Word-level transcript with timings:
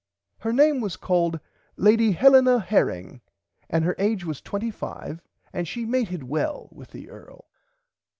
Her 0.39 0.51
name 0.51 0.81
was 0.81 0.97
called 0.97 1.39
Lady 1.77 2.13
Helena 2.13 2.59
Herring 2.59 3.21
and 3.69 3.85
her 3.85 3.95
age 3.99 4.25
was 4.25 4.41
25 4.41 5.21
and 5.53 5.67
she 5.67 5.85
mated 5.85 6.23
well 6.23 6.69
with 6.71 6.89
the 6.89 7.07
earl. 7.11 7.45